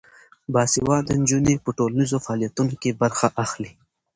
باسواده 0.53 1.13
نجونې 1.21 1.55
په 1.65 1.69
ټولنیزو 1.77 2.17
فعالیتونو 2.25 2.73
کې 2.81 2.97
برخه 3.01 3.27
اخلي. 3.43 3.71